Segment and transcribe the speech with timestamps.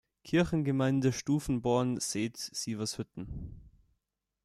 [0.23, 3.61] Kirchengemeinde Stuvenborn-Seth-Sievershütten.